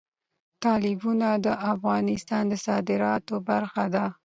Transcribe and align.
تالابونه 0.63 1.29
د 1.45 1.47
افغانستان 1.73 2.43
د 2.51 2.53
صادراتو 2.65 3.35
برخه 3.49 3.85
ده. 3.95 4.05